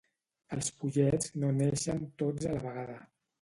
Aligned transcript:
Els 0.55 0.71
pollets 0.79 1.29
no 1.43 1.51
neixen 1.59 2.01
tots 2.23 2.49
a 2.51 2.57
la 2.57 2.65
vegada 2.65 2.99